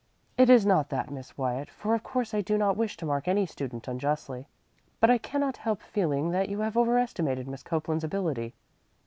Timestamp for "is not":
0.49-0.89